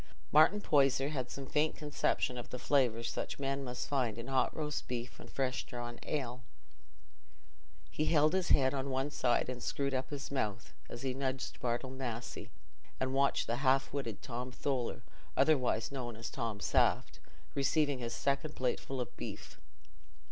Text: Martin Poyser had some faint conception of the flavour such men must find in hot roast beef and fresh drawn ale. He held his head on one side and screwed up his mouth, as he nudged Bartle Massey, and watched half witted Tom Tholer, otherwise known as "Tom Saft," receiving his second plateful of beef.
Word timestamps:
Martin 0.31 0.59
Poyser 0.59 1.09
had 1.09 1.29
some 1.29 1.45
faint 1.45 1.75
conception 1.75 2.35
of 2.35 2.49
the 2.49 2.57
flavour 2.57 3.03
such 3.03 3.37
men 3.37 3.63
must 3.63 3.87
find 3.87 4.17
in 4.17 4.25
hot 4.29 4.51
roast 4.57 4.87
beef 4.87 5.19
and 5.19 5.29
fresh 5.29 5.63
drawn 5.63 5.99
ale. 6.01 6.43
He 7.91 8.05
held 8.05 8.33
his 8.33 8.49
head 8.49 8.73
on 8.73 8.89
one 8.89 9.11
side 9.11 9.47
and 9.47 9.61
screwed 9.61 9.93
up 9.93 10.09
his 10.09 10.31
mouth, 10.31 10.73
as 10.89 11.03
he 11.03 11.13
nudged 11.13 11.59
Bartle 11.61 11.91
Massey, 11.91 12.49
and 12.99 13.13
watched 13.13 13.47
half 13.47 13.93
witted 13.93 14.23
Tom 14.23 14.51
Tholer, 14.51 15.03
otherwise 15.37 15.91
known 15.91 16.15
as 16.15 16.31
"Tom 16.31 16.59
Saft," 16.59 17.19
receiving 17.53 17.99
his 17.99 18.15
second 18.15 18.55
plateful 18.55 18.99
of 18.99 19.15
beef. 19.17 19.59